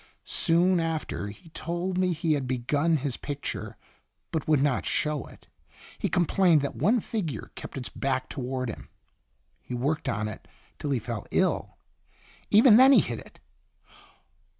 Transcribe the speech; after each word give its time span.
Soon 0.25 0.79
after 0.79 1.27
he 1.27 1.49
told 1.49 1.95
me 1.99 2.11
he 2.11 2.33
had 2.33 2.47
begun 2.47 2.97
his 2.97 3.17
picture, 3.17 3.77
but 4.31 4.47
would 4.47 4.59
not 4.63 4.83
show 4.83 5.27
it. 5.27 5.47
He 5.99 6.09
com 6.09 6.25
plained 6.25 6.61
that 6.61 6.73
one 6.75 6.99
figure 6.99 7.51
kept 7.53 7.77
its 7.77 7.89
back 7.89 8.27
toward 8.27 8.67
him. 8.67 8.89
He 9.61 9.75
worked 9.75 10.09
on 10.09 10.27
it 10.27 10.47
till 10.79 10.89
he 10.89 10.97
fell 10.97 11.27
ill. 11.29 11.77
Even 12.49 12.77
then 12.77 12.93
he 12.93 12.99
hid 12.99 13.19
it. 13.19 13.39